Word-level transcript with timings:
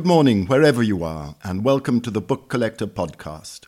Good 0.00 0.06
morning, 0.06 0.46
wherever 0.46 0.82
you 0.82 1.04
are, 1.04 1.34
and 1.44 1.62
welcome 1.62 2.00
to 2.00 2.10
the 2.10 2.22
Book 2.22 2.48
Collector 2.48 2.86
Podcast. 2.86 3.66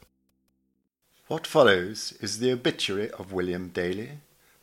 What 1.28 1.46
follows 1.46 2.14
is 2.22 2.38
the 2.38 2.50
obituary 2.52 3.10
of 3.10 3.34
William 3.34 3.68
Dailey, 3.68 4.12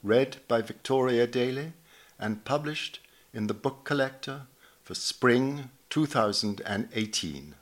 read 0.02 0.38
by 0.48 0.64
Victoria 0.64 1.28
Dailey 1.28 1.74
and 2.18 2.44
published 2.44 3.02
in 3.36 3.46
the 3.46 3.54
Book 3.54 3.84
Collector 3.84 4.48
for 4.82 4.96
spring 4.96 5.70
2018. 5.91 7.54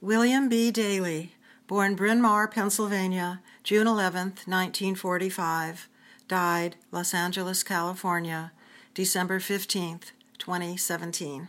William 0.00 0.48
B. 0.48 0.70
Dailey, 0.70 1.30
born 1.66 1.96
Bryn 1.96 2.22
Mawr, 2.22 2.46
Pennsylvania, 2.46 3.40
June 3.64 3.88
11, 3.88 4.20
1945, 4.46 5.88
died 6.28 6.76
Los 6.92 7.14
Angeles, 7.14 7.64
California, 7.64 8.52
December 8.94 9.40
15, 9.40 10.02
2017. 10.38 11.48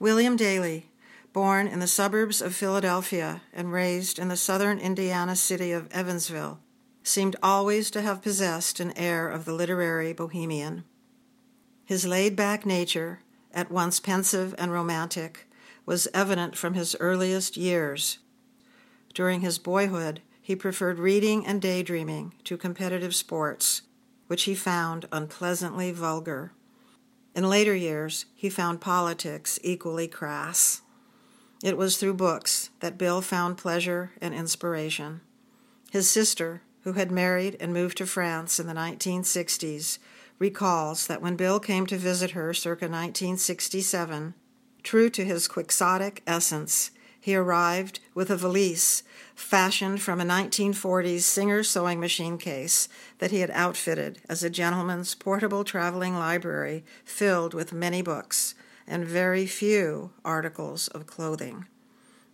William 0.00 0.36
Dailey, 0.36 0.84
born 1.32 1.68
in 1.68 1.78
the 1.78 1.86
suburbs 1.86 2.42
of 2.42 2.54
Philadelphia 2.54 3.42
and 3.52 3.72
raised 3.72 4.18
in 4.18 4.28
the 4.28 4.36
southern 4.36 4.78
Indiana 4.78 5.36
city 5.36 5.70
of 5.70 5.90
Evansville, 5.92 6.58
seemed 7.04 7.36
always 7.42 7.90
to 7.92 8.02
have 8.02 8.22
possessed 8.22 8.80
an 8.80 8.96
air 8.96 9.28
of 9.28 9.44
the 9.44 9.52
literary 9.52 10.12
bohemian. 10.12 10.84
His 11.84 12.06
laid 12.06 12.34
back 12.34 12.66
nature, 12.66 13.20
at 13.52 13.70
once 13.70 14.00
pensive 14.00 14.54
and 14.58 14.72
romantic, 14.72 15.46
was 15.86 16.08
evident 16.12 16.56
from 16.56 16.74
his 16.74 16.96
earliest 16.98 17.56
years. 17.56 18.18
During 19.12 19.42
his 19.42 19.58
boyhood, 19.58 20.22
he 20.40 20.56
preferred 20.56 20.98
reading 20.98 21.46
and 21.46 21.62
daydreaming 21.62 22.34
to 22.44 22.56
competitive 22.56 23.14
sports, 23.14 23.82
which 24.26 24.44
he 24.44 24.54
found 24.54 25.06
unpleasantly 25.12 25.92
vulgar. 25.92 26.52
In 27.34 27.48
later 27.48 27.74
years, 27.74 28.26
he 28.34 28.48
found 28.48 28.80
politics 28.80 29.58
equally 29.62 30.06
crass. 30.06 30.82
It 31.62 31.76
was 31.76 31.96
through 31.96 32.14
books 32.14 32.70
that 32.80 32.98
Bill 32.98 33.20
found 33.20 33.58
pleasure 33.58 34.12
and 34.20 34.32
inspiration. 34.32 35.20
His 35.90 36.08
sister, 36.08 36.62
who 36.82 36.92
had 36.92 37.10
married 37.10 37.56
and 37.58 37.72
moved 37.72 37.98
to 37.98 38.06
France 38.06 38.60
in 38.60 38.66
the 38.66 38.74
1960s, 38.74 39.98
recalls 40.38 41.06
that 41.06 41.22
when 41.22 41.36
Bill 41.36 41.58
came 41.58 41.86
to 41.86 41.96
visit 41.96 42.32
her 42.32 42.52
circa 42.54 42.84
1967, 42.84 44.34
true 44.82 45.10
to 45.10 45.24
his 45.24 45.48
quixotic 45.48 46.22
essence, 46.26 46.90
he 47.24 47.34
arrived 47.34 48.00
with 48.12 48.28
a 48.28 48.36
valise 48.36 49.02
fashioned 49.34 50.02
from 50.02 50.20
a 50.20 50.24
1940s 50.26 51.20
Singer 51.20 51.62
sewing 51.62 51.98
machine 51.98 52.36
case 52.36 52.86
that 53.16 53.30
he 53.30 53.40
had 53.40 53.50
outfitted 53.52 54.18
as 54.28 54.42
a 54.42 54.50
gentleman's 54.50 55.14
portable 55.14 55.64
traveling 55.64 56.14
library 56.18 56.84
filled 57.02 57.54
with 57.54 57.72
many 57.72 58.02
books 58.02 58.54
and 58.86 59.06
very 59.06 59.46
few 59.46 60.10
articles 60.22 60.88
of 60.88 61.06
clothing. 61.06 61.64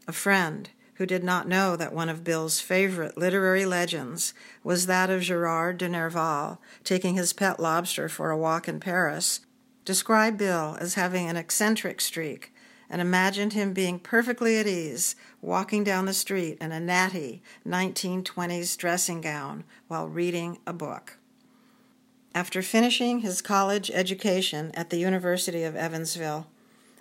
A 0.09 0.13
friend, 0.13 0.71
who 0.95 1.07
did 1.07 1.23
not 1.23 1.47
know 1.47 1.77
that 1.77 1.95
one 1.95 2.09
of 2.09 2.25
Bill's 2.25 2.61
favorite 2.61 3.17
literary 3.17 3.65
legends 3.65 4.35
was 4.65 4.87
that 4.87 5.09
of 5.09 5.23
Gerard 5.23 5.79
de 5.79 5.89
Nerval 5.89 6.59
taking 6.83 7.15
his 7.15 7.33
pet 7.33 7.61
lobster 7.61 8.09
for 8.09 8.33
a 8.33 8.37
walk 8.37 8.67
in 8.67 8.81
Paris, 8.81 9.39
described 9.85 10.39
Bill 10.39 10.77
as 10.81 10.95
having 10.95 11.29
an 11.29 11.37
eccentric 11.37 12.01
streak 12.01 12.53
and 12.91 13.01
imagined 13.01 13.53
him 13.53 13.73
being 13.73 13.99
perfectly 13.99 14.59
at 14.59 14.67
ease 14.67 15.15
walking 15.41 15.85
down 15.85 16.07
the 16.07 16.13
street 16.13 16.59
in 16.61 16.73
a 16.73 16.81
natty 16.81 17.41
1920s 17.67 18.77
dressing 18.77 19.21
gown 19.21 19.65
while 19.87 20.09
reading 20.09 20.59
a 20.67 20.73
book. 20.73 21.17
After 22.35 22.63
finishing 22.63 23.21
his 23.21 23.41
college 23.41 23.91
education 23.93 24.73
at 24.75 24.91
the 24.91 24.99
University 24.99 25.63
of 25.63 25.77
Evansville, 25.77 26.49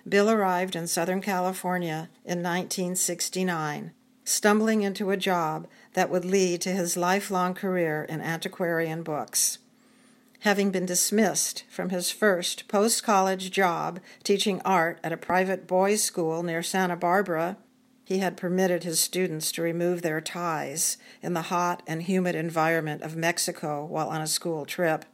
Bill 0.08 0.30
arrived 0.30 0.74
in 0.74 0.86
Southern 0.86 1.20
California 1.20 2.08
in 2.24 2.42
1969, 2.42 3.92
stumbling 4.24 4.82
into 4.82 5.10
a 5.10 5.16
job 5.16 5.66
that 5.92 6.08
would 6.08 6.24
lead 6.24 6.60
to 6.62 6.70
his 6.70 6.96
lifelong 6.96 7.52
career 7.52 8.06
in 8.08 8.20
antiquarian 8.20 9.02
books 9.02 9.58
having 10.40 10.70
been 10.70 10.86
dismissed 10.86 11.64
from 11.68 11.90
his 11.90 12.10
first 12.10 12.66
post 12.68 13.02
college 13.02 13.50
job 13.50 14.00
teaching 14.22 14.60
art 14.64 14.98
at 15.04 15.12
a 15.12 15.16
private 15.16 15.66
boys' 15.66 16.02
school 16.02 16.42
near 16.42 16.62
Santa 16.62 16.96
Barbara, 16.96 17.56
he 18.04 18.18
had 18.18 18.36
permitted 18.36 18.82
his 18.82 18.98
students 18.98 19.52
to 19.52 19.62
remove 19.62 20.02
their 20.02 20.20
ties 20.20 20.96
in 21.22 21.34
the 21.34 21.42
hot 21.42 21.82
and 21.86 22.02
humid 22.02 22.34
environment 22.34 23.02
of 23.02 23.16
Mexico 23.16 23.84
while 23.84 24.08
on 24.08 24.20
a 24.20 24.26
school 24.26 24.66
trip. 24.66 25.04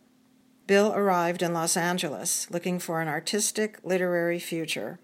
Bill 0.67 0.93
arrived 0.95 1.43
in 1.43 1.53
Los 1.53 1.77
Angeles 1.77 2.51
looking 2.51 2.79
for 2.79 3.01
an 3.01 3.09
artistic 3.09 3.79
literary 3.85 4.39
future. 4.39 4.99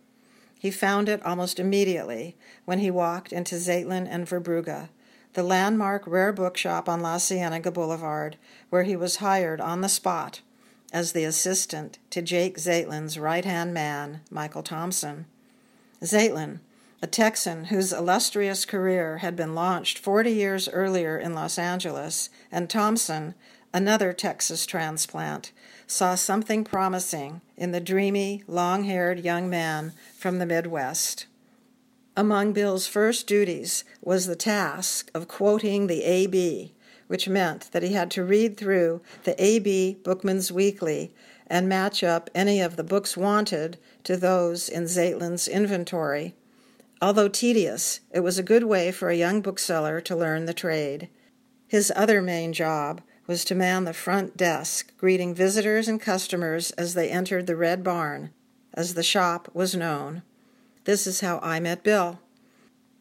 He 0.58 0.70
found 0.70 1.08
it 1.08 1.24
almost 1.26 1.60
immediately 1.60 2.36
when 2.64 2.78
he 2.78 2.90
walked 2.90 3.32
into 3.32 3.56
Zeitlin 3.56 4.06
and 4.08 4.26
Verbrugge, 4.26 4.88
the 5.34 5.42
landmark 5.42 6.06
rare 6.06 6.32
bookshop 6.32 6.88
on 6.88 7.00
La 7.00 7.18
Cienega 7.18 7.70
Boulevard, 7.70 8.36
where 8.70 8.82
he 8.82 8.96
was 8.96 9.16
hired 9.16 9.60
on 9.60 9.80
the 9.80 9.88
spot 9.88 10.40
as 10.92 11.12
the 11.12 11.24
assistant 11.24 11.98
to 12.10 12.20
Jake 12.20 12.58
Zeitlin's 12.58 13.18
right 13.18 13.44
hand 13.44 13.72
man, 13.72 14.20
Michael 14.30 14.62
Thompson. 14.62 15.24
Zeitlin, 16.02 16.60
a 17.00 17.06
Texan 17.06 17.64
whose 17.64 17.92
illustrious 17.92 18.64
career 18.64 19.18
had 19.18 19.34
been 19.34 19.54
launched 19.54 19.98
40 19.98 20.30
years 20.30 20.68
earlier 20.68 21.18
in 21.18 21.34
Los 21.34 21.58
Angeles, 21.58 22.28
and 22.50 22.68
Thompson, 22.68 23.34
another 23.72 24.12
Texas 24.12 24.66
transplant, 24.66 25.50
saw 25.86 26.14
something 26.14 26.62
promising 26.62 27.40
in 27.56 27.72
the 27.72 27.80
dreamy, 27.80 28.42
long 28.46 28.84
haired 28.84 29.20
young 29.20 29.48
man 29.48 29.92
from 30.16 30.38
the 30.38 30.46
Midwest. 30.46 31.26
Among 32.14 32.52
Bill's 32.52 32.86
first 32.86 33.26
duties 33.26 33.84
was 34.02 34.26
the 34.26 34.36
task 34.36 35.10
of 35.14 35.28
quoting 35.28 35.86
the 35.86 36.04
AB, 36.04 36.74
which 37.06 37.26
meant 37.26 37.72
that 37.72 37.82
he 37.82 37.94
had 37.94 38.10
to 38.10 38.22
read 38.22 38.58
through 38.58 39.00
the 39.24 39.42
AB 39.42 39.96
Bookman's 40.04 40.52
Weekly 40.52 41.14
and 41.46 41.70
match 41.70 42.04
up 42.04 42.28
any 42.34 42.60
of 42.60 42.76
the 42.76 42.84
books 42.84 43.16
wanted 43.16 43.78
to 44.04 44.18
those 44.18 44.68
in 44.68 44.86
Zeitlin's 44.88 45.48
inventory. 45.48 46.34
Although 47.00 47.28
tedious, 47.28 48.00
it 48.10 48.20
was 48.20 48.38
a 48.38 48.42
good 48.42 48.64
way 48.64 48.92
for 48.92 49.08
a 49.08 49.16
young 49.16 49.40
bookseller 49.40 50.02
to 50.02 50.14
learn 50.14 50.44
the 50.44 50.52
trade. 50.52 51.08
His 51.66 51.90
other 51.96 52.20
main 52.20 52.52
job 52.52 53.00
was 53.26 53.42
to 53.46 53.54
man 53.54 53.84
the 53.84 53.94
front 53.94 54.36
desk, 54.36 54.94
greeting 54.98 55.34
visitors 55.34 55.88
and 55.88 55.98
customers 55.98 56.72
as 56.72 56.92
they 56.92 57.08
entered 57.08 57.46
the 57.46 57.56
Red 57.56 57.82
Barn, 57.82 58.34
as 58.74 58.92
the 58.92 59.02
shop 59.02 59.48
was 59.54 59.74
known. 59.74 60.22
This 60.84 61.06
is 61.06 61.20
how 61.20 61.38
I 61.38 61.60
met 61.60 61.84
Bill. 61.84 62.18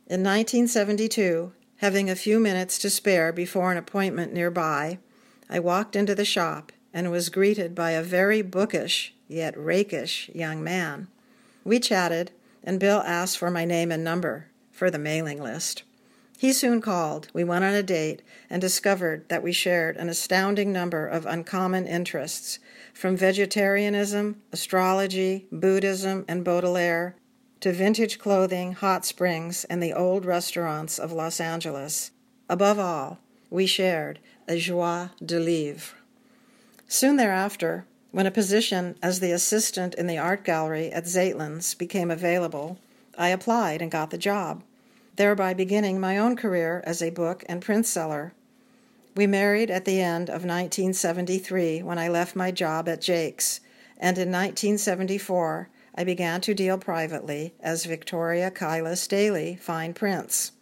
In 0.05 0.21
1972, 0.21 1.51
having 1.77 2.11
a 2.11 2.15
few 2.15 2.39
minutes 2.39 2.77
to 2.77 2.91
spare 2.91 3.33
before 3.33 3.71
an 3.71 3.77
appointment 3.77 4.31
nearby, 4.31 4.99
I 5.49 5.57
walked 5.57 5.95
into 5.95 6.13
the 6.13 6.23
shop 6.23 6.71
and 6.93 7.09
was 7.09 7.29
greeted 7.29 7.73
by 7.73 7.91
a 7.91 8.03
very 8.03 8.43
bookish, 8.43 9.15
yet 9.27 9.57
rakish, 9.57 10.29
young 10.35 10.63
man. 10.63 11.07
We 11.63 11.79
chatted, 11.79 12.29
and 12.63 12.79
Bill 12.79 13.01
asked 13.01 13.39
for 13.39 13.49
my 13.49 13.65
name 13.65 13.91
and 13.91 14.03
number 14.03 14.49
for 14.71 14.91
the 14.91 14.99
mailing 14.99 15.41
list. 15.41 15.81
He 16.37 16.53
soon 16.53 16.81
called, 16.81 17.29
we 17.33 17.43
went 17.43 17.63
on 17.63 17.73
a 17.73 17.81
date, 17.81 18.21
and 18.47 18.61
discovered 18.61 19.27
that 19.29 19.41
we 19.41 19.51
shared 19.51 19.97
an 19.97 20.07
astounding 20.07 20.71
number 20.71 21.07
of 21.07 21.25
uncommon 21.25 21.87
interests, 21.87 22.59
from 22.93 23.17
vegetarianism, 23.17 24.41
astrology, 24.51 25.47
Buddhism, 25.51 26.25
and 26.27 26.43
Baudelaire 26.43 27.15
to 27.61 27.71
vintage 27.71 28.17
clothing, 28.17 28.73
hot 28.73 29.05
springs, 29.05 29.65
and 29.65 29.81
the 29.81 29.93
old 29.93 30.25
restaurants 30.25 30.97
of 30.97 31.11
Los 31.11 31.39
Angeles. 31.39 32.11
Above 32.49 32.79
all, 32.79 33.19
we 33.51 33.67
shared 33.67 34.19
a 34.47 34.57
joie 34.57 35.11
de 35.23 35.39
vivre. 35.39 35.95
Soon 36.87 37.17
thereafter, 37.17 37.85
when 38.11 38.25
a 38.25 38.31
position 38.31 38.95
as 39.01 39.19
the 39.19 39.31
assistant 39.31 39.93
in 39.93 40.07
the 40.07 40.17
art 40.17 40.43
gallery 40.43 40.91
at 40.91 41.05
Zeitlin's 41.05 41.75
became 41.75 42.09
available, 42.09 42.79
I 43.17 43.29
applied 43.29 43.81
and 43.81 43.91
got 43.91 44.09
the 44.09 44.17
job, 44.17 44.63
thereby 45.15 45.53
beginning 45.53 45.99
my 45.99 46.17
own 46.17 46.35
career 46.35 46.83
as 46.85 47.01
a 47.01 47.11
book 47.11 47.43
and 47.47 47.61
print 47.61 47.85
seller. 47.85 48.33
We 49.15 49.27
married 49.27 49.69
at 49.69 49.85
the 49.85 50.01
end 50.01 50.29
of 50.29 50.45
1973 50.45 51.83
when 51.83 51.99
I 51.99 52.07
left 52.07 52.35
my 52.35 52.49
job 52.49 52.89
at 52.89 53.01
Jake's, 53.01 53.59
and 53.97 54.17
in 54.17 54.31
1974 54.31 55.69
I 55.93 56.03
began 56.03 56.41
to 56.41 56.53
deal 56.53 56.77
privately 56.77 57.53
as 57.59 57.85
Victoria 57.85 58.49
Kailas 58.49 59.07
Dailey 59.07 59.59
Fine 59.59 59.93
Prints. 59.93 60.53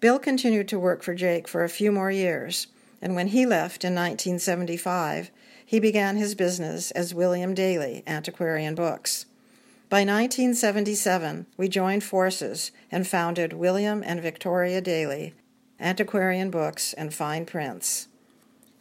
Bill 0.00 0.18
continued 0.18 0.68
to 0.68 0.78
work 0.78 1.02
for 1.02 1.14
Jake 1.14 1.46
for 1.46 1.62
a 1.62 1.68
few 1.68 1.92
more 1.92 2.10
years, 2.10 2.66
and 3.00 3.14
when 3.14 3.28
he 3.28 3.46
left 3.46 3.84
in 3.84 3.94
1975, 3.94 5.30
he 5.64 5.78
began 5.78 6.16
his 6.16 6.34
business 6.34 6.90
as 6.92 7.14
William 7.14 7.54
Dailey 7.54 8.02
Antiquarian 8.06 8.74
Books. 8.74 9.26
By 9.88 10.00
1977, 10.00 11.46
we 11.56 11.68
joined 11.68 12.02
forces 12.02 12.72
and 12.90 13.06
founded 13.06 13.52
William 13.52 14.02
and 14.04 14.20
Victoria 14.20 14.80
Dailey 14.80 15.34
Antiquarian 15.78 16.50
Books 16.50 16.92
and 16.94 17.12
Fine 17.12 17.44
Prints. 17.44 18.08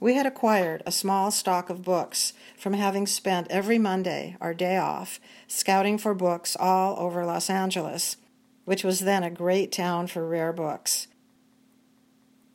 We 0.02 0.16
had 0.16 0.26
acquired 0.26 0.82
a 0.88 0.92
small 0.92 1.30
stock 1.30 1.70
of 1.70 1.84
books 1.84 2.34
from 2.58 2.74
having 2.74 3.06
spent 3.06 3.46
every 3.52 3.78
Monday, 3.78 4.36
our 4.42 4.52
day 4.52 4.78
off, 4.78 5.20
scouting 5.48 6.00
for 6.00 6.16
books 6.16 6.58
all 6.60 7.00
over 7.00 7.24
Los 7.24 7.52
Angeles, 7.52 8.18
which 8.66 8.84
was 8.84 9.02
then 9.02 9.22
a 9.22 9.30
great 9.30 9.72
town 9.72 10.08
for 10.08 10.28
rare 10.28 10.52
books. 10.52 11.08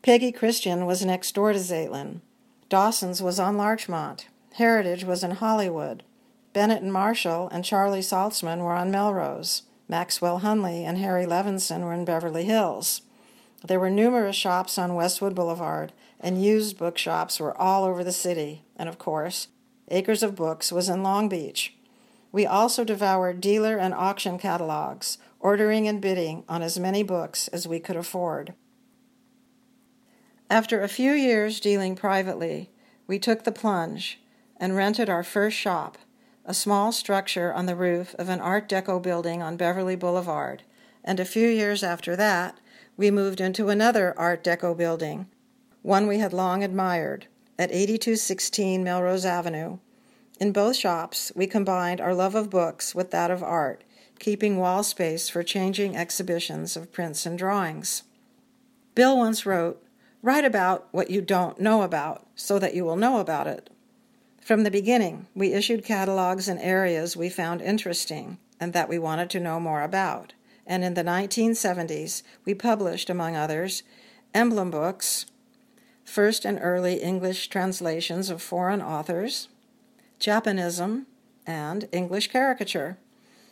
Peggy 0.02 0.32
Christian 0.32 0.86
was 0.86 1.04
next 1.04 1.36
door 1.36 1.52
to 1.52 1.60
Zeitlin. 1.60 2.20
Dawson's 2.68 3.22
was 3.22 3.38
on 3.38 3.56
Larchmont. 3.56 4.26
Heritage 4.54 5.04
was 5.04 5.22
in 5.22 5.30
Hollywood. 5.30 6.02
Bennett 6.52 6.82
and 6.82 6.92
Marshall 6.92 7.48
and 7.52 7.64
Charlie 7.64 8.00
Saltzman 8.00 8.58
were 8.58 8.72
on 8.72 8.90
Melrose. 8.90 9.62
Maxwell 9.88 10.40
Hunley 10.40 10.82
and 10.82 10.98
Harry 10.98 11.26
Levinson 11.26 11.84
were 11.84 11.92
in 11.92 12.04
Beverly 12.04 12.44
Hills. 12.44 13.02
There 13.64 13.78
were 13.78 13.90
numerous 13.90 14.34
shops 14.34 14.78
on 14.78 14.96
Westwood 14.96 15.36
Boulevard, 15.36 15.92
and 16.20 16.42
used 16.42 16.78
bookshops 16.78 17.38
were 17.38 17.56
all 17.56 17.84
over 17.84 18.02
the 18.02 18.12
city. 18.12 18.64
And 18.76 18.88
of 18.88 18.98
course, 18.98 19.48
Acres 19.88 20.22
of 20.22 20.34
Books 20.34 20.72
was 20.72 20.88
in 20.88 21.02
Long 21.02 21.28
Beach. 21.28 21.74
We 22.32 22.44
also 22.44 22.84
devoured 22.84 23.40
dealer 23.40 23.78
and 23.78 23.94
auction 23.94 24.38
catalogs, 24.38 25.18
ordering 25.40 25.86
and 25.86 26.00
bidding 26.00 26.44
on 26.48 26.62
as 26.62 26.78
many 26.78 27.02
books 27.02 27.48
as 27.48 27.68
we 27.68 27.80
could 27.80 27.96
afford. 27.96 28.54
After 30.50 30.80
a 30.80 30.88
few 30.88 31.12
years 31.12 31.60
dealing 31.60 31.96
privately, 31.96 32.70
we 33.06 33.18
took 33.18 33.44
the 33.44 33.52
plunge 33.52 34.20
and 34.56 34.76
rented 34.76 35.08
our 35.08 35.24
first 35.24 35.56
shop, 35.56 35.98
a 36.44 36.54
small 36.54 36.92
structure 36.92 37.52
on 37.52 37.66
the 37.66 37.74
roof 37.76 38.14
of 38.18 38.28
an 38.28 38.40
Art 38.40 38.68
Deco 38.68 39.02
building 39.02 39.42
on 39.42 39.56
Beverly 39.56 39.96
Boulevard, 39.96 40.62
and 41.04 41.18
a 41.18 41.24
few 41.24 41.48
years 41.48 41.82
after 41.82 42.16
that, 42.16 42.58
we 42.96 43.10
moved 43.10 43.40
into 43.40 43.68
another 43.68 44.14
Art 44.16 44.42
Deco 44.42 44.76
building, 44.76 45.26
one 45.86 46.08
we 46.08 46.18
had 46.18 46.32
long 46.32 46.64
admired, 46.64 47.28
at 47.56 47.70
8216 47.70 48.82
Melrose 48.82 49.24
Avenue. 49.24 49.78
In 50.40 50.50
both 50.50 50.74
shops, 50.74 51.30
we 51.36 51.46
combined 51.46 52.00
our 52.00 52.12
love 52.12 52.34
of 52.34 52.50
books 52.50 52.92
with 52.92 53.12
that 53.12 53.30
of 53.30 53.40
art, 53.40 53.84
keeping 54.18 54.56
wall 54.56 54.82
space 54.82 55.28
for 55.28 55.44
changing 55.44 55.96
exhibitions 55.96 56.76
of 56.76 56.90
prints 56.90 57.24
and 57.24 57.38
drawings. 57.38 58.02
Bill 58.96 59.16
once 59.16 59.46
wrote, 59.46 59.80
Write 60.22 60.44
about 60.44 60.88
what 60.90 61.08
you 61.08 61.20
don't 61.20 61.60
know 61.60 61.82
about 61.82 62.26
so 62.34 62.58
that 62.58 62.74
you 62.74 62.84
will 62.84 62.96
know 62.96 63.20
about 63.20 63.46
it. 63.46 63.70
From 64.40 64.64
the 64.64 64.72
beginning, 64.72 65.28
we 65.36 65.52
issued 65.52 65.84
catalogs 65.84 66.48
in 66.48 66.58
areas 66.58 67.16
we 67.16 67.28
found 67.28 67.62
interesting 67.62 68.38
and 68.58 68.72
that 68.72 68.88
we 68.88 68.98
wanted 68.98 69.30
to 69.30 69.40
know 69.40 69.60
more 69.60 69.82
about. 69.82 70.32
And 70.66 70.82
in 70.82 70.94
the 70.94 71.04
1970s, 71.04 72.24
we 72.44 72.54
published, 72.54 73.08
among 73.08 73.36
others, 73.36 73.84
emblem 74.34 74.72
books, 74.72 75.26
first 76.06 76.44
and 76.44 76.58
early 76.62 77.02
English 77.02 77.48
translations 77.48 78.30
of 78.30 78.40
foreign 78.40 78.80
authors, 78.80 79.48
Japanism, 80.18 81.06
and 81.46 81.88
English 81.92 82.28
caricature. 82.28 82.96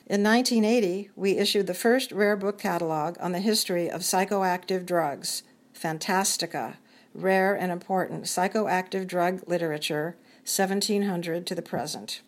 In 0.07 0.23
1980, 0.23 1.11
we 1.17 1.39
issued 1.39 1.67
the 1.67 1.75
first 1.75 2.13
rare 2.13 2.37
book 2.37 2.59
catalog 2.59 3.17
on 3.21 3.33
the 3.33 3.41
history 3.41 3.91
of 3.91 4.03
psychoactive 4.03 4.87
drugs, 4.87 5.43
Fantastica, 5.75 6.77
Rare 7.13 7.55
and 7.55 7.71
Important 7.71 8.25
Psychoactive 8.25 9.07
Drug 9.07 9.43
Literature, 9.47 10.17
1700 10.45 11.47
to 11.47 11.55
the 11.55 11.63
present. 11.63 12.21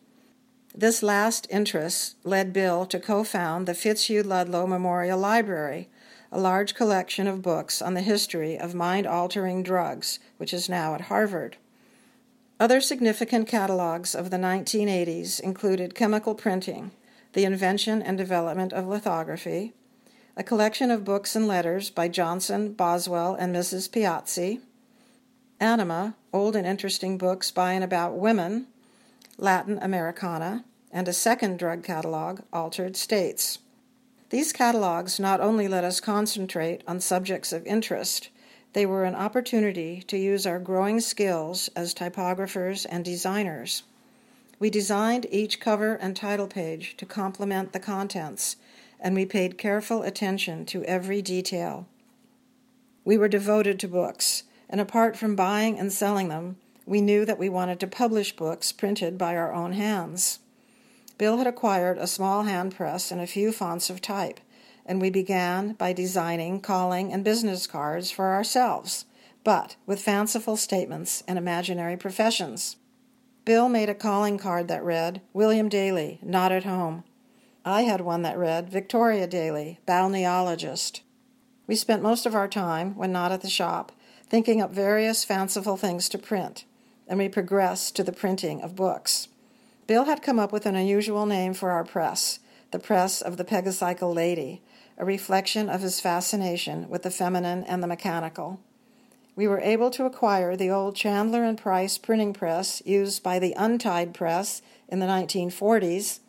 This 0.74 1.02
last 1.02 1.46
interest 1.50 2.16
led 2.24 2.52
Bill 2.52 2.86
to 2.86 3.00
co 3.00 3.24
found 3.24 3.66
the 3.66 3.74
Fitzhugh 3.74 4.22
Ludlow 4.22 4.66
Memorial 4.66 5.18
Library, 5.18 5.88
a 6.36 6.38
large 6.38 6.74
collection 6.74 7.26
of 7.26 7.40
books 7.40 7.80
on 7.80 7.94
the 7.94 8.02
history 8.02 8.58
of 8.58 8.74
mind 8.74 9.06
altering 9.06 9.62
drugs, 9.62 10.18
which 10.36 10.52
is 10.52 10.68
now 10.68 10.94
at 10.94 11.00
Harvard. 11.12 11.56
Other 12.60 12.78
significant 12.78 13.48
catalogs 13.48 14.14
of 14.14 14.28
the 14.28 14.36
1980s 14.36 15.40
included 15.40 15.94
chemical 15.94 16.34
printing, 16.34 16.90
the 17.32 17.46
invention 17.46 18.02
and 18.02 18.18
development 18.18 18.74
of 18.74 18.86
lithography, 18.86 19.72
a 20.36 20.42
collection 20.42 20.90
of 20.90 21.06
books 21.06 21.34
and 21.34 21.48
letters 21.48 21.88
by 21.88 22.06
Johnson, 22.06 22.74
Boswell, 22.74 23.34
and 23.34 23.56
Mrs. 23.56 23.88
Piozzi, 23.88 24.60
Anima, 25.58 26.16
old 26.34 26.54
and 26.54 26.66
interesting 26.66 27.16
books 27.16 27.50
by 27.50 27.72
and 27.72 27.82
about 27.82 28.14
women, 28.14 28.66
Latin 29.38 29.78
Americana, 29.80 30.66
and 30.92 31.08
a 31.08 31.14
second 31.14 31.58
drug 31.58 31.82
catalog, 31.82 32.40
Altered 32.52 32.94
States. 32.94 33.60
These 34.30 34.52
catalogs 34.52 35.20
not 35.20 35.40
only 35.40 35.68
let 35.68 35.84
us 35.84 36.00
concentrate 36.00 36.82
on 36.86 37.00
subjects 37.00 37.52
of 37.52 37.66
interest, 37.66 38.28
they 38.72 38.84
were 38.84 39.04
an 39.04 39.14
opportunity 39.14 40.02
to 40.08 40.18
use 40.18 40.46
our 40.46 40.58
growing 40.58 41.00
skills 41.00 41.70
as 41.76 41.94
typographers 41.94 42.86
and 42.88 43.04
designers. 43.04 43.84
We 44.58 44.70
designed 44.70 45.26
each 45.30 45.60
cover 45.60 45.94
and 45.94 46.16
title 46.16 46.48
page 46.48 46.96
to 46.96 47.06
complement 47.06 47.72
the 47.72 47.80
contents 47.80 48.56
and 49.00 49.14
we 49.14 49.26
paid 49.26 49.58
careful 49.58 50.02
attention 50.02 50.64
to 50.66 50.84
every 50.84 51.22
detail. 51.22 51.86
We 53.04 53.18
were 53.18 53.28
devoted 53.28 53.78
to 53.80 53.88
books, 53.88 54.44
and 54.68 54.80
apart 54.80 55.16
from 55.16 55.36
buying 55.36 55.78
and 55.78 55.92
selling 55.92 56.28
them, 56.28 56.56
we 56.86 57.00
knew 57.00 57.24
that 57.24 57.38
we 57.38 57.48
wanted 57.48 57.80
to 57.80 57.86
publish 57.86 58.34
books 58.34 58.72
printed 58.72 59.18
by 59.18 59.36
our 59.36 59.52
own 59.52 59.72
hands. 59.72 60.40
Bill 61.18 61.38
had 61.38 61.46
acquired 61.46 61.98
a 61.98 62.06
small 62.06 62.42
hand 62.44 62.74
press 62.74 63.10
and 63.10 63.20
a 63.20 63.26
few 63.26 63.52
fonts 63.52 63.90
of 63.90 64.00
type, 64.00 64.40
and 64.84 65.00
we 65.00 65.10
began 65.10 65.72
by 65.72 65.92
designing 65.92 66.60
calling 66.60 67.12
and 67.12 67.24
business 67.24 67.66
cards 67.66 68.10
for 68.10 68.34
ourselves, 68.34 69.06
but 69.44 69.76
with 69.86 70.00
fanciful 70.00 70.56
statements 70.56 71.22
and 71.26 71.38
imaginary 71.38 71.96
professions. 71.96 72.76
Bill 73.44 73.68
made 73.68 73.88
a 73.88 73.94
calling 73.94 74.38
card 74.38 74.68
that 74.68 74.84
read, 74.84 75.20
William 75.32 75.70
Dailey, 75.70 76.22
not 76.22 76.52
at 76.52 76.64
home, 76.64 77.04
I 77.66 77.82
had 77.82 78.00
one 78.00 78.22
that 78.22 78.38
read 78.38 78.70
Victoria 78.70 79.26
Dailey, 79.26 79.78
balneologist. 79.88 81.00
We 81.66 81.74
spent 81.74 82.00
most 82.00 82.24
of 82.24 82.32
our 82.32 82.46
time, 82.46 82.94
when 82.94 83.10
not 83.10 83.32
at 83.32 83.40
the 83.40 83.50
shop, 83.50 83.90
thinking 84.28 84.62
up 84.62 84.72
various 84.72 85.24
fanciful 85.24 85.76
things 85.76 86.08
to 86.10 86.18
print, 86.18 86.64
and 87.08 87.18
we 87.18 87.28
progressed 87.28 87.96
to 87.96 88.04
the 88.04 88.12
printing 88.12 88.62
of 88.62 88.76
books. 88.76 89.26
Bill 89.86 90.04
had 90.04 90.22
come 90.22 90.38
up 90.38 90.52
with 90.52 90.66
an 90.66 90.74
unusual 90.74 91.26
name 91.26 91.54
for 91.54 91.70
our 91.70 91.84
press, 91.84 92.40
the 92.72 92.78
Press 92.78 93.22
of 93.22 93.36
the 93.36 93.44
Pegacycle 93.44 94.14
Lady, 94.14 94.62
a 94.98 95.04
reflection 95.04 95.68
of 95.68 95.82
his 95.82 96.00
fascination 96.00 96.88
with 96.88 97.02
the 97.02 97.10
feminine 97.10 97.62
and 97.64 97.82
the 97.82 97.86
mechanical. 97.86 98.60
We 99.36 99.46
were 99.46 99.60
able 99.60 99.90
to 99.90 100.06
acquire 100.06 100.56
the 100.56 100.70
old 100.70 100.96
Chandler 100.96 101.44
and 101.44 101.58
Price 101.58 101.98
printing 101.98 102.32
press 102.32 102.82
used 102.84 103.22
by 103.22 103.38
the 103.38 103.54
Untide 103.56 104.14
Press 104.14 104.62
in 104.88 104.98
the 104.98 105.06
1940s 105.06 106.20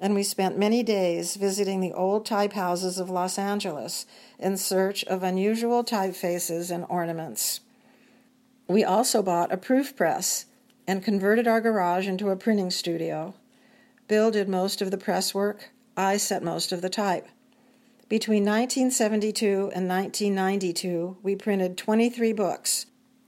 and 0.00 0.14
we 0.14 0.22
spent 0.22 0.58
many 0.58 0.82
days 0.82 1.36
visiting 1.36 1.80
the 1.80 1.92
old 1.92 2.24
type 2.24 2.54
houses 2.54 2.98
of 2.98 3.10
Los 3.10 3.38
Angeles 3.38 4.06
in 4.38 4.56
search 4.56 5.04
of 5.04 5.22
unusual 5.22 5.84
typefaces 5.84 6.70
and 6.70 6.86
ornaments. 6.88 7.60
We 8.66 8.82
also 8.82 9.22
bought 9.22 9.52
a 9.52 9.58
proof 9.58 9.94
press 9.94 10.46
and 10.90 11.04
converted 11.04 11.46
our 11.46 11.60
garage 11.60 12.08
into 12.08 12.30
a 12.30 12.36
printing 12.36 12.68
studio. 12.68 13.32
Bill 14.08 14.32
did 14.32 14.48
most 14.48 14.82
of 14.82 14.90
the 14.90 14.98
press 14.98 15.32
work, 15.32 15.70
I 15.96 16.16
set 16.16 16.42
most 16.42 16.72
of 16.72 16.82
the 16.82 16.90
type. 16.90 17.28
Between 18.08 18.42
1972 18.42 19.70
and 19.72 19.88
1992, 19.88 21.18
we 21.22 21.36
printed 21.36 21.76
23 21.76 22.32
books 22.32 22.86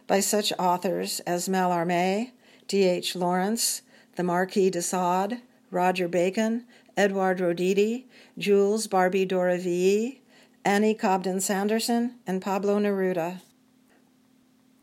by 0.08 0.18
such 0.18 0.52
authors 0.58 1.20
as 1.20 1.48
Mallarmé, 1.48 2.32
D.H. 2.66 3.14
Lawrence, 3.14 3.82
the 4.16 4.24
Marquis 4.24 4.68
de 4.68 4.82
Sade, 4.82 5.40
Roger 5.70 6.08
Bacon, 6.08 6.64
Edouard 6.96 7.38
Roditi, 7.38 8.06
Jules 8.36 8.88
Barbey 8.88 9.24
d'Aurevilly, 9.24 10.18
Annie 10.64 10.96
Cobden 10.96 11.40
Sanderson, 11.40 12.16
and 12.26 12.42
Pablo 12.42 12.80
Neruda. 12.80 13.40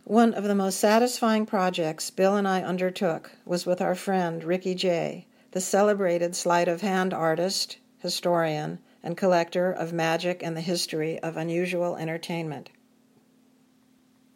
One 0.10 0.34
of 0.34 0.44
the 0.44 0.56
most 0.56 0.80
satisfying 0.80 1.46
projects 1.46 2.10
Bill 2.10 2.36
and 2.36 2.48
I 2.48 2.63
undertook 2.63 3.32
was 3.46 3.68
with 3.68 3.80
our 3.80 3.94
friend 3.94 4.44
Ricky 4.44 4.74
Jay, 4.74 5.28
the 5.51 5.62
celebrated 5.62 6.36
sleight 6.36 6.68
of 6.68 6.82
hand 6.82 7.13
artist, 7.13 7.78
historian, 8.00 8.80
and 9.04 9.16
collector 9.16 9.72
of 9.72 9.94
magic 9.94 10.42
and 10.42 10.58
the 10.58 10.62
history 10.62 11.20
of 11.20 11.38
unusual 11.38 11.96
entertainment. 11.96 12.72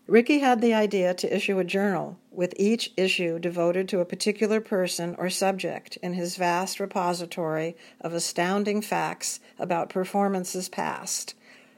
Ricky 0.05 0.41
had 0.41 0.61
the 0.61 0.75
idea 0.75 1.15
to 1.15 1.35
issue 1.35 1.57
a 1.57 1.63
journal 1.63 2.19
with 2.29 2.53
each 2.55 2.93
issue 2.95 3.39
devoted 3.39 3.89
to 3.89 3.99
a 3.99 4.05
particular 4.05 4.61
person 4.61 5.15
or 5.17 5.31
subject 5.31 5.97
in 6.03 6.13
his 6.13 6.35
vast 6.35 6.79
repository 6.79 7.75
of 7.99 8.13
astounding 8.13 8.79
facts 8.79 9.39
about 9.57 9.89
performances 9.89 10.69
past, 10.69 11.33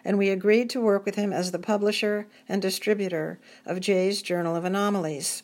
and 0.05 0.19
we 0.19 0.29
agreed 0.29 0.69
to 0.69 0.79
work 0.79 1.03
with 1.03 1.15
him 1.15 1.33
as 1.33 1.51
the 1.51 1.59
publisher 1.59 2.27
and 2.47 2.61
distributor 2.61 3.39
of 3.65 3.81
Jay's 3.81 4.21
Journal 4.21 4.55
of 4.55 4.63
Anomalies. 4.63 5.41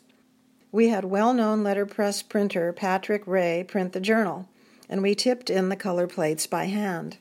We 0.71 0.89
had 0.89 1.03
well 1.03 1.33
known 1.33 1.63
letterpress 1.63 2.21
printer 2.21 2.71
Patrick 2.71 3.25
Reagh 3.25 3.67
print 3.67 3.91
the 3.91 3.99
journal, 3.99 4.47
and 4.87 5.01
we 5.01 5.15
tipped 5.15 5.49
in 5.49 5.69
the 5.69 5.75
color 5.75 6.07
plates 6.07 6.45
by 6.45 6.65
hand. 6.65 7.17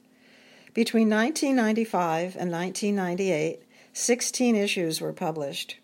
Between 0.75 1.09
1995 1.09 2.37
and 2.37 2.53
1998, 2.53 3.63
16 3.93 4.55
issues 4.55 5.01
were 5.01 5.13
published. 5.13 5.79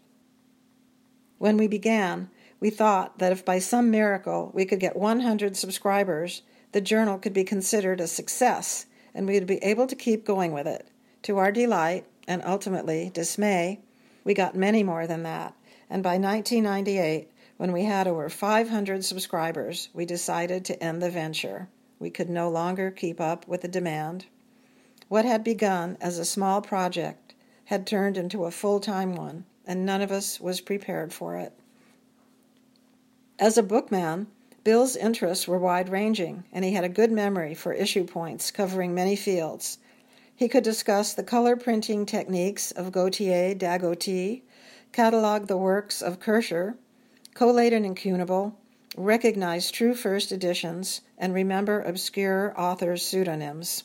When 1.38 1.56
we 1.56 1.66
began, 1.66 2.30
We 2.58 2.70
thought 2.70 3.18
that 3.18 3.32
if 3.32 3.44
by 3.44 3.58
some 3.58 3.90
miracle 3.90 4.50
we 4.54 4.64
could 4.64 4.80
get 4.80 4.96
100 4.96 5.56
subscribers, 5.56 6.40
the 6.72 6.80
journal 6.80 7.18
could 7.18 7.34
be 7.34 7.44
considered 7.44 8.00
a 8.00 8.06
success 8.06 8.86
and 9.14 9.26
we 9.26 9.34
would 9.34 9.46
be 9.46 9.62
able 9.62 9.86
to 9.86 9.94
keep 9.94 10.24
going 10.24 10.52
with 10.52 10.66
it. 10.66 10.88
To 11.26 11.38
our 11.38 11.50
delight, 11.50 12.06
and 12.28 12.40
ultimately 12.44 13.10
dismay, 13.12 13.80
we 14.22 14.32
got 14.32 14.54
many 14.54 14.84
more 14.84 15.08
than 15.08 15.24
that, 15.24 15.56
and 15.90 16.00
by 16.00 16.18
1998, 16.18 17.28
when 17.56 17.72
we 17.72 17.82
had 17.82 18.06
over 18.06 18.28
500 18.28 19.04
subscribers, 19.04 19.88
we 19.92 20.06
decided 20.06 20.64
to 20.64 20.80
end 20.80 21.02
the 21.02 21.10
venture. 21.10 21.68
We 21.98 22.10
could 22.10 22.30
no 22.30 22.48
longer 22.48 22.92
keep 22.92 23.20
up 23.20 23.48
with 23.48 23.62
the 23.62 23.66
demand. 23.66 24.26
What 25.08 25.24
had 25.24 25.42
begun 25.42 25.96
as 26.00 26.20
a 26.20 26.24
small 26.24 26.62
project 26.62 27.34
had 27.64 27.88
turned 27.88 28.16
into 28.16 28.44
a 28.44 28.52
full 28.52 28.78
time 28.78 29.16
one, 29.16 29.46
and 29.66 29.84
none 29.84 30.02
of 30.02 30.12
us 30.12 30.40
was 30.40 30.60
prepared 30.60 31.12
for 31.12 31.34
it. 31.38 31.52
As 33.40 33.58
a 33.58 33.64
bookman, 33.64 34.28
Bill's 34.62 34.94
interests 34.94 35.48
were 35.48 35.58
wide 35.58 35.88
ranging, 35.88 36.44
and 36.52 36.64
he 36.64 36.74
had 36.74 36.84
a 36.84 36.88
good 36.88 37.10
memory 37.10 37.54
for 37.54 37.72
issue 37.72 38.04
points 38.04 38.52
covering 38.52 38.94
many 38.94 39.16
fields. 39.16 39.78
He 40.36 40.48
could 40.48 40.64
discuss 40.64 41.14
the 41.14 41.22
color 41.22 41.56
printing 41.56 42.04
techniques 42.04 42.70
of 42.70 42.92
Gautier 42.92 43.54
Dagoty, 43.54 44.42
catalog 44.92 45.46
the 45.46 45.56
works 45.56 46.02
of 46.02 46.20
Kircher, 46.20 46.76
collate 47.32 47.72
an 47.72 47.86
incunable, 47.86 48.58
recognize 48.98 49.70
true 49.70 49.94
first 49.94 50.32
editions, 50.32 51.00
and 51.16 51.32
remember 51.32 51.80
obscure 51.80 52.52
authors' 52.54 53.02
pseudonyms. 53.02 53.84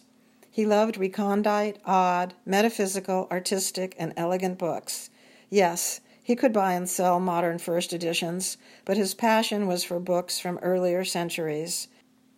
He 0.50 0.66
loved 0.66 0.98
recondite, 0.98 1.78
odd, 1.86 2.34
metaphysical, 2.46 3.30
artistic, 3.32 3.96
and 3.98 4.12
elegant 4.18 4.58
books. 4.58 5.10
Yes, 5.50 6.02
he 6.22 6.36
could 6.36 6.52
buy 6.52 6.74
and 6.74 6.90
sell 6.90 7.22
modern 7.22 7.60
first 7.60 7.94
editions, 7.94 8.58
but 8.84 8.98
his 8.98 9.14
passion 9.14 9.68
was 9.68 9.86
for 9.86 10.02
books 10.02 10.38
from 10.38 10.60
earlier 10.62 11.06
centuries. 11.06 11.88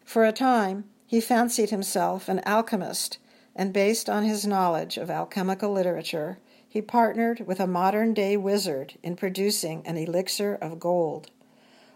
For 0.05 0.24
a 0.24 0.32
time, 0.32 0.84
he 1.08 1.20
fancied 1.20 1.72
himself 1.72 2.29
an 2.29 2.41
alchemist 2.46 3.17
and 3.55 3.74
based 3.74 4.10
on 4.10 4.24
his 4.24 4.48
knowledge 4.48 4.98
of 4.98 5.10
alchemical 5.10 5.72
literature, 5.72 6.39
he 6.67 6.81
partnered 6.81 7.45
with 7.45 7.60
a 7.60 7.67
modern 7.67 8.13
day 8.13 8.36
wizard 8.36 8.93
in 9.03 9.15
producing 9.15 9.86
an 9.86 9.95
elixir 9.98 10.55
of 10.55 10.79
gold. 10.79 11.29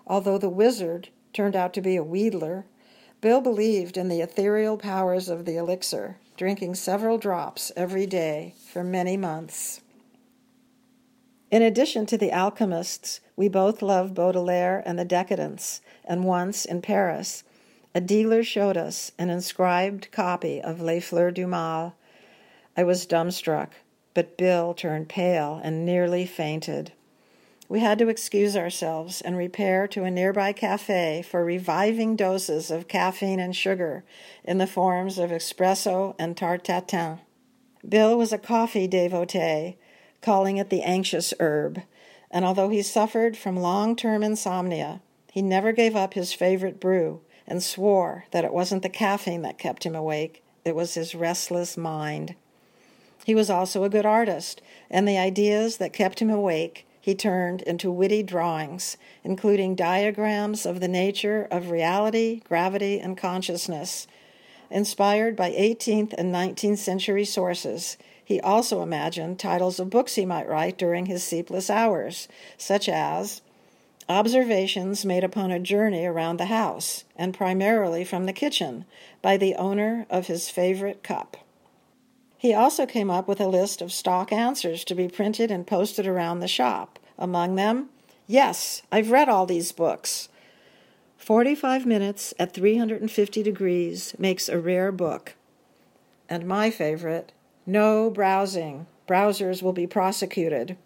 Although 0.05 0.37
the 0.37 0.49
wizard 0.49 1.09
turned 1.33 1.55
out 1.55 1.73
to 1.73 1.81
be 1.81 1.95
a 1.95 2.03
wheedler, 2.03 2.65
Bill 3.19 3.41
believed 3.41 3.97
in 3.97 4.09
the 4.09 4.21
ethereal 4.21 4.77
powers 4.77 5.29
of 5.29 5.45
the 5.45 5.57
elixir, 5.57 6.19
drinking 6.35 6.75
several 6.75 7.17
drops 7.17 7.71
every 7.75 8.05
day 8.05 8.53
for 8.71 8.83
many 8.83 9.17
months. 9.17 9.81
In 11.49 11.63
addition 11.63 12.05
to 12.07 12.17
the 12.17 12.31
alchemists, 12.31 13.21
we 13.35 13.47
both 13.47 13.81
loved 13.81 14.13
Baudelaire 14.13 14.83
and 14.85 14.99
the 14.99 15.05
Decadents, 15.05 15.81
and 16.05 16.25
once 16.25 16.65
in 16.65 16.81
Paris 16.81 17.43
a 17.97 17.99
dealer 17.99 18.43
showed 18.43 18.77
us 18.77 19.11
an 19.17 19.31
inscribed 19.31 20.11
copy 20.11 20.61
of 20.61 20.79
Les 20.79 20.99
Fleurs 20.99 21.33
du 21.33 21.47
Mal. 21.47 21.95
I 22.77 22.83
was 22.83 23.07
dumbstruck, 23.07 23.69
but 24.13 24.37
Bill 24.37 24.75
turned 24.75 25.09
pale 25.09 25.59
and 25.63 25.83
nearly 25.83 26.27
fainted. 26.27 26.91
We 27.67 27.79
had 27.79 27.97
to 27.97 28.07
excuse 28.07 28.55
ourselves 28.55 29.19
and 29.19 29.35
repair 29.35 29.87
to 29.87 30.03
a 30.03 30.11
nearby 30.11 30.53
cafe 30.53 31.25
for 31.27 31.43
reviving 31.43 32.15
doses 32.15 32.69
of 32.69 32.87
caffeine 32.87 33.39
and 33.39 33.55
sugar 33.55 34.03
in 34.43 34.59
the 34.59 34.67
forms 34.67 35.17
of 35.17 35.31
espresso 35.31 36.13
and 36.19 36.37
tatin. 36.37 37.17
Bill 37.89 38.15
was 38.15 38.31
a 38.31 38.37
coffee 38.37 38.85
devotee, 38.85 39.77
calling 40.21 40.57
it 40.57 40.69
the 40.69 40.83
anxious 40.83 41.33
herb, 41.39 41.81
and 42.29 42.45
although 42.45 42.69
he 42.69 42.83
suffered 42.83 43.35
from 43.35 43.57
long 43.57 43.95
term 43.95 44.21
insomnia, 44.21 45.01
he 45.31 45.41
never 45.41 45.71
gave 45.71 45.95
up 45.95 46.13
his 46.13 46.31
favorite 46.31 46.79
brew, 46.79 47.21
and 47.47 47.63
swore 47.63 48.25
that 48.31 48.45
it 48.45 48.53
wasn't 48.53 48.83
the 48.83 48.89
caffeine 48.89 49.41
that 49.43 49.57
kept 49.57 49.85
him 49.85 49.95
awake, 49.95 50.43
it 50.65 50.75
was 50.75 50.95
his 50.95 51.15
restless 51.15 51.77
mind. 51.77 52.35
He 53.25 53.35
was 53.35 53.49
also 53.49 53.83
a 53.83 53.89
good 53.89 54.05
artist, 54.05 54.61
and 54.89 55.07
the 55.07 55.17
ideas 55.17 55.77
that 55.77 55.93
kept 55.93 56.21
him 56.21 56.29
awake 56.29 56.85
he 56.99 57.15
turned 57.15 57.61
into 57.61 57.89
witty 57.89 58.21
drawings, 58.21 58.97
including 59.23 59.75
diagrams 59.75 60.65
of 60.65 60.81
the 60.81 60.89
nature 60.89 61.47
of 61.49 61.71
reality, 61.71 62.41
gravity, 62.47 62.99
and 62.99 63.17
consciousness. 63.17 64.07
Inspired 64.69 65.37
by 65.37 65.51
18th 65.51 66.13
and 66.17 66.35
19th 66.35 66.79
century 66.79 67.23
sources, 67.23 67.95
he 68.21 68.41
also 68.41 68.83
imagined 68.83 69.39
titles 69.39 69.79
of 69.79 69.89
books 69.89 70.15
he 70.15 70.25
might 70.25 70.49
write 70.49 70.77
during 70.77 71.05
his 71.05 71.23
sleepless 71.23 71.69
hours, 71.69 72.27
such 72.57 72.89
as 72.89 73.41
Observations 74.09 75.03
made 75.03 75.23
upon 75.23 75.51
a 75.51 75.59
journey 75.59 76.05
around 76.05 76.37
the 76.37 76.45
house, 76.45 77.03
and 77.17 77.33
primarily 77.33 78.05
from 78.05 78.25
the 78.25 78.33
kitchen, 78.33 78.85
by 79.21 79.35
the 79.35 79.55
owner 79.55 80.05
of 80.09 80.27
his 80.27 80.49
favorite 80.49 81.03
cup. 81.03 81.35
He 82.37 82.53
also 82.53 82.85
came 82.85 83.09
up 83.09 83.27
with 83.27 83.41
a 83.41 83.47
list 83.47 83.81
of 83.81 83.91
stock 83.91 84.31
answers 84.31 84.85
to 84.85 84.95
be 84.95 85.09
printed 85.09 85.51
and 85.51 85.67
posted 85.67 86.07
around 86.07 86.39
the 86.39 86.47
shop. 86.47 86.99
Among 87.17 87.55
them, 87.55 87.89
Yes, 88.27 88.81
I've 88.91 89.11
read 89.11 89.29
all 89.29 89.45
these 89.45 89.71
books. 89.71 90.29
45 91.17 91.85
minutes 91.85 92.33
at 92.37 92.53
350 92.53 93.41
degrees 93.41 94.13
makes 94.19 94.47
a 94.47 94.59
rare 94.59 94.91
book. 94.91 95.35
And 96.29 96.45
my 96.45 96.69
favorite, 96.69 97.31
No 97.65 98.09
browsing. 98.09 98.85
Browsers 99.07 99.63
will 99.63 99.73
be 99.73 99.87
prosecuted. 99.87 100.77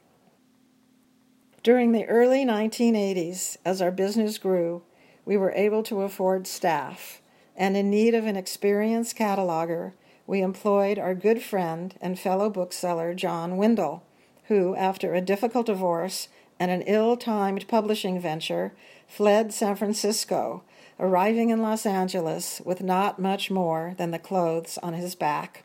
During 1.63 1.91
the 1.91 2.07
early 2.07 2.43
1980s, 2.43 3.57
as 3.63 3.83
our 3.83 3.91
business 3.91 4.39
grew, 4.39 4.81
we 5.25 5.37
were 5.37 5.51
able 5.51 5.83
to 5.83 6.01
afford 6.01 6.47
staff, 6.47 7.21
and 7.55 7.77
in 7.77 7.91
need 7.91 8.15
of 8.15 8.25
an 8.25 8.35
experienced 8.35 9.15
cataloger, 9.15 9.93
we 10.25 10.41
employed 10.41 10.97
our 10.97 11.13
good 11.13 11.43
friend 11.43 11.93
and 12.01 12.17
fellow 12.17 12.49
bookseller 12.49 13.13
John 13.13 13.57
Windle, 13.57 14.01
who, 14.45 14.75
after 14.75 15.13
a 15.13 15.21
difficult 15.21 15.67
divorce 15.67 16.29
and 16.59 16.71
an 16.71 16.81
ill 16.87 17.15
timed 17.15 17.67
publishing 17.67 18.19
venture, 18.19 18.73
fled 19.07 19.53
San 19.53 19.75
Francisco, 19.75 20.63
arriving 20.99 21.51
in 21.51 21.61
Los 21.61 21.85
Angeles 21.85 22.59
with 22.65 22.81
not 22.81 23.19
much 23.19 23.51
more 23.51 23.93
than 23.99 24.09
the 24.09 24.17
clothes 24.17 24.79
on 24.81 24.95
his 24.95 25.13
back. 25.13 25.63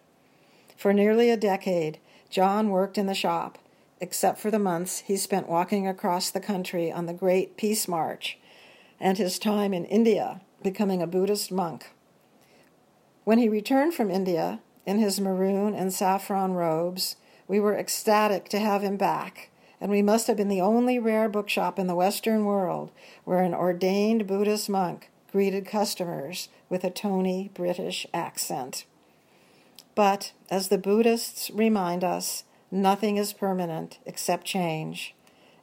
For 0.77 0.93
nearly 0.93 1.31
a 1.31 1.39
decade, 1.39 1.97
John 2.29 2.69
worked 2.69 2.99
in 2.99 3.07
the 3.07 3.15
shop 3.15 3.57
except 4.01 4.39
for 4.39 4.51
the 4.51 4.59
months 4.59 5.01
he 5.01 5.17
spent 5.17 5.49
walking 5.49 5.87
across 5.87 6.31
the 6.31 6.41
country 6.41 6.93
on 6.93 7.07
the 7.07 7.15
Great 7.15 7.57
Peace 7.57 7.89
March 7.89 8.39
and 9.01 9.19
his 9.19 9.39
time 9.39 9.73
in 9.73 9.85
India 9.85 10.41
becoming 10.63 11.03
a 11.03 11.07
Buddhist 11.07 11.53
monk. 11.53 11.91
When 13.25 13.39
he 13.39 13.49
returned 13.49 13.95
from 13.95 14.11
India 14.11 14.61
in 14.85 14.99
his 14.99 15.21
maroon 15.21 15.75
and 15.75 15.93
saffron 15.93 16.53
robes, 16.53 17.17
we 17.49 17.61
were 17.61 17.77
ecstatic 17.77 18.49
to 18.51 18.59
have 18.59 18.83
him 18.83 18.97
back, 18.97 19.51
and 19.81 19.91
we 19.91 20.03
must 20.03 20.27
have 20.27 20.37
been 20.37 20.49
the 20.49 20.61
only 20.61 20.99
rare 20.99 21.29
bookshop 21.29 21.79
in 21.79 21.87
the 21.87 21.95
Western 21.95 22.45
world 22.45 22.91
where 23.25 23.43
an 23.43 23.55
ordained 23.55 24.27
Buddhist 24.27 24.69
monk 24.69 25.11
greeted 25.33 25.67
customers 25.67 26.49
with 26.69 26.83
a 26.85 26.91
tony 26.91 27.51
British 27.53 28.07
accent. 28.15 28.85
But, 29.95 30.33
as 30.51 30.69
the 30.69 30.79
Buddhists 30.79 31.51
remind 31.51 32.05
us, 32.05 32.45
Nothing 32.71 33.17
is 33.17 33.33
permanent 33.33 33.99
except 34.05 34.45
change. 34.45 35.15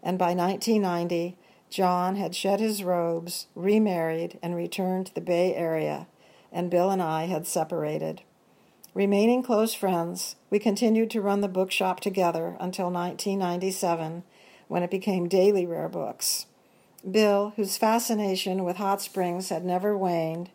And 0.01 0.17
by 0.17 0.33
1990, 0.33 1.38
John 1.69 2.17
had 2.17 2.36
shed 2.36 2.60
his 2.60 2.83
robes, 2.83 3.48
remarried, 3.55 4.38
and 4.43 4.55
returned 4.55 5.07
to 5.07 5.15
the 5.15 5.22
Bay 5.22 5.55
Area, 5.55 6.07
and 6.51 6.69
Bill 6.69 6.91
and 6.91 7.01
I 7.01 7.25
had 7.25 7.48
separated. 7.48 8.22
Remaining 8.93 9.41
close 9.41 9.74
friends, 9.74 10.36
we 10.51 10.60
continued 10.60 11.10
to 11.12 11.22
run 11.22 11.41
the 11.41 11.48
bookshop 11.48 12.00
together 12.00 12.55
until 12.60 12.91
1997, 12.91 14.24
when 14.67 14.83
it 14.83 14.91
became 14.91 15.27
Dailey 15.27 15.67
Rare 15.67 15.89
Books. 15.89 16.45
Bill, 17.10 17.53
whose 17.55 17.75
fascination 17.75 18.63
with 18.63 18.77
hot 18.77 19.01
springs 19.01 19.50
had 19.50 19.65
never 19.65 19.98
waned, 19.98 20.51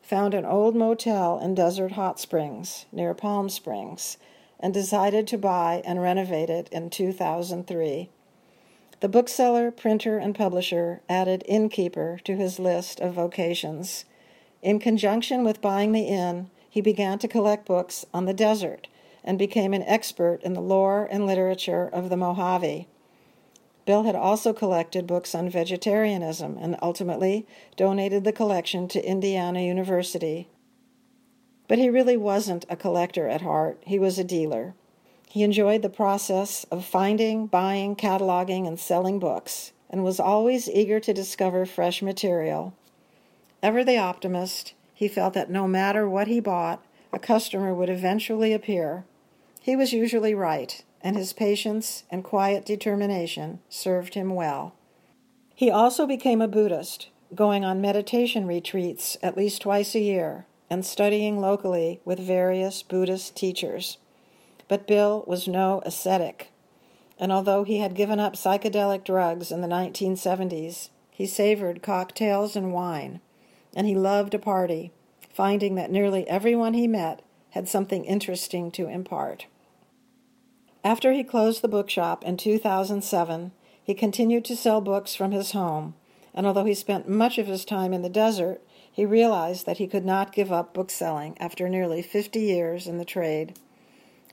found 0.00 0.32
an 0.32 0.46
old 0.46 0.74
motel 0.74 1.38
in 1.38 1.54
Desert 1.54 1.92
Hot 1.92 2.18
Springs, 2.18 2.86
near 2.90 3.12
Palm 3.14 3.48
Springs, 3.48 4.16
and 4.62 4.72
decided 4.72 5.26
to 5.26 5.36
buy 5.36 5.82
and 5.84 6.00
renovate 6.00 6.48
it 6.48 6.68
in 6.70 6.88
2003. 6.88 8.08
The 9.00 9.08
bookseller, 9.08 9.72
printer, 9.72 10.18
and 10.18 10.32
publisher 10.32 11.00
added 11.08 11.42
innkeeper 11.48 12.20
to 12.22 12.36
his 12.36 12.60
list 12.60 13.00
of 13.00 13.14
vocations. 13.14 14.04
In 14.62 14.78
conjunction 14.78 15.42
with 15.42 15.60
buying 15.60 15.90
the 15.90 16.06
inn, 16.06 16.50
he 16.70 16.80
began 16.80 17.18
to 17.18 17.26
collect 17.26 17.66
books 17.66 18.06
on 18.14 18.26
the 18.26 18.32
desert 18.32 18.86
and 19.24 19.38
became 19.38 19.74
an 19.74 19.82
expert 19.82 20.40
in 20.44 20.52
the 20.52 20.60
lore 20.60 21.08
and 21.10 21.26
literature 21.26 21.90
of 21.92 22.08
the 22.08 22.16
Mojave. 22.16 22.86
Bill 23.84 24.04
had 24.04 24.14
also 24.14 24.52
collected 24.52 25.08
books 25.08 25.34
on 25.34 25.50
vegetarianism 25.50 26.56
and 26.60 26.76
ultimately 26.80 27.46
donated 27.76 28.22
the 28.22 28.32
collection 28.32 28.86
to 28.88 29.04
Indiana 29.04 29.60
University, 29.60 30.48
but 31.72 31.78
he 31.78 31.88
really 31.88 32.18
wasn't 32.18 32.66
a 32.68 32.76
collector 32.76 33.28
at 33.28 33.40
heart, 33.40 33.82
he 33.86 33.98
was 33.98 34.18
a 34.18 34.24
dealer. 34.24 34.74
He 35.30 35.42
enjoyed 35.42 35.80
the 35.80 35.88
process 35.88 36.64
of 36.64 36.84
finding, 36.84 37.46
buying, 37.46 37.96
cataloging, 37.96 38.68
and 38.68 38.78
selling 38.78 39.18
books, 39.18 39.72
and 39.88 40.04
was 40.04 40.20
always 40.20 40.68
eager 40.68 41.00
to 41.00 41.14
discover 41.14 41.64
fresh 41.64 42.02
material. 42.02 42.74
Ever 43.62 43.84
the 43.84 43.96
optimist, 43.96 44.74
he 44.92 45.08
felt 45.08 45.32
that 45.32 45.48
no 45.48 45.66
matter 45.66 46.06
what 46.06 46.26
he 46.26 46.40
bought, 46.40 46.84
a 47.10 47.18
customer 47.18 47.74
would 47.74 47.88
eventually 47.88 48.52
appear. 48.52 49.06
He 49.58 49.74
was 49.74 49.94
usually 49.94 50.34
right, 50.34 50.84
and 51.00 51.16
his 51.16 51.32
patience 51.32 52.04
and 52.10 52.22
quiet 52.22 52.66
determination 52.66 53.60
served 53.70 54.12
him 54.12 54.34
well. 54.34 54.74
He 55.54 55.70
also 55.70 56.06
became 56.06 56.42
a 56.42 56.48
Buddhist, 56.48 57.08
going 57.34 57.64
on 57.64 57.80
meditation 57.80 58.46
retreats 58.46 59.16
at 59.22 59.38
least 59.38 59.62
twice 59.62 59.94
a 59.94 60.00
year 60.00 60.44
and 60.72 60.86
studying 60.86 61.38
locally 61.38 62.00
with 62.02 62.18
various 62.18 62.82
Buddhist 62.82 63.36
teachers. 63.36 63.98
But 64.68 64.86
Bill 64.86 65.22
was 65.26 65.46
no 65.46 65.82
ascetic, 65.84 66.50
and 67.18 67.30
although 67.30 67.62
he 67.62 67.80
had 67.80 67.94
given 67.94 68.18
up 68.18 68.36
psychedelic 68.36 69.04
drugs 69.04 69.52
in 69.52 69.60
the 69.60 69.68
1970s, 69.68 70.88
he 71.10 71.26
savored 71.26 71.82
cocktails 71.82 72.56
and 72.56 72.72
wine, 72.72 73.20
and 73.76 73.86
he 73.86 73.94
loved 73.94 74.32
a 74.32 74.38
party, 74.38 74.92
finding 75.28 75.74
that 75.74 75.90
nearly 75.90 76.26
everyone 76.26 76.72
he 76.72 76.88
met 76.88 77.20
had 77.50 77.68
something 77.68 78.06
interesting 78.06 78.70
to 78.70 78.88
impart. 78.88 79.44
After 80.82 81.12
he 81.12 81.22
closed 81.22 81.60
the 81.60 81.68
bookshop 81.68 82.24
in 82.24 82.38
2007, 82.38 83.52
he 83.84 83.92
continued 83.92 84.46
to 84.46 84.56
sell 84.56 84.80
books 84.80 85.14
from 85.14 85.32
his 85.32 85.52
home, 85.52 85.96
and 86.32 86.46
although 86.46 86.64
he 86.64 86.72
spent 86.72 87.10
much 87.10 87.36
of 87.36 87.46
his 87.46 87.66
time 87.66 87.92
in 87.92 88.00
the 88.00 88.08
desert, 88.08 88.62
he 88.92 89.06
realized 89.06 89.64
that 89.66 89.78
he 89.78 89.86
could 89.86 90.04
not 90.04 90.32
give 90.32 90.52
up 90.52 90.74
bookselling 90.74 91.36
after 91.40 91.68
nearly 91.68 92.02
50 92.02 92.38
years 92.38 92.86
in 92.86 92.98
the 92.98 93.04
trade. 93.04 93.58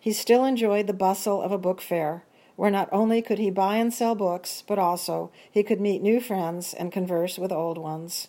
He 0.01 0.11
still 0.11 0.45
enjoyed 0.45 0.85
the 0.85 0.93
bustle 0.93 1.41
of 1.41 1.51
a 1.51 1.57
book 1.57 1.81
fair, 1.81 2.25
where 2.57 2.69
not 2.69 2.89
only 2.91 3.21
could 3.21 3.39
he 3.39 3.49
buy 3.49 3.77
and 3.77 3.93
sell 3.93 4.15
books, 4.15 4.63
but 4.67 4.77
also 4.77 5.31
he 5.49 5.63
could 5.63 5.79
meet 5.79 6.01
new 6.01 6.19
friends 6.19 6.73
and 6.73 6.91
converse 6.91 7.37
with 7.37 7.53
old 7.53 7.77
ones. 7.77 8.27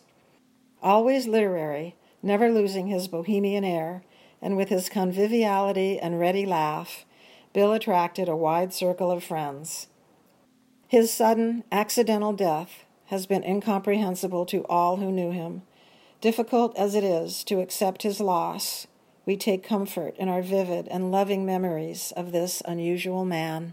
Always 0.83 1.27
literary, 1.27 1.97
never 2.23 2.51
losing 2.51 2.87
his 2.87 3.09
bohemian 3.09 3.65
air, 3.65 4.05
and 4.41 4.57
with 4.57 4.69
his 4.69 4.89
conviviality 4.89 5.99
and 5.99 6.21
ready 6.21 6.47
laugh, 6.47 7.05
Bill 7.53 7.73
attracted 7.73 8.29
a 8.29 8.37
wide 8.37 8.73
circle 8.73 9.11
of 9.11 9.25
friends. 9.25 9.89
His 10.87 11.13
sudden, 11.13 11.65
accidental 11.73 12.33
death 12.33 12.85
has 13.07 13.27
been 13.27 13.43
incomprehensible 13.43 14.47
to 14.47 14.65
all 14.67 14.99
who 14.99 15.11
knew 15.11 15.33
him. 15.33 15.63
Difficult 16.21 16.77
as 16.77 16.95
it 16.95 17.03
is 17.03 17.43
to 17.45 17.61
accept 17.61 18.03
his 18.03 18.21
loss, 18.21 18.87
we 19.25 19.39
take 19.39 19.63
comfort 19.63 20.15
in 20.19 20.29
our 20.29 20.43
vivid 20.43 20.87
and 20.89 21.11
loving 21.11 21.47
memories 21.47 22.13
of 22.15 22.31
this 22.31 22.63
unusual 22.67 23.25
man. 23.25 23.73